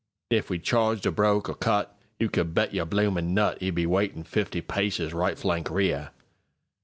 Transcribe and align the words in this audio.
If 0.31 0.49
we 0.49 0.57
charged 0.57 1.05
or 1.05 1.11
broke 1.11 1.47
or 1.47 1.53
cut, 1.53 1.95
You 2.19 2.27
could 2.27 2.55
bet 2.55 2.73
your 2.73 2.85
bloomin' 2.87 3.35
nut,'E'd 3.35 3.75
be 3.75 3.85
waitin' 3.85 4.23
fifty 4.23 4.59
paces 4.59 5.13
right 5.13 5.37
flank 5.37 5.69
rear. 5.69 6.09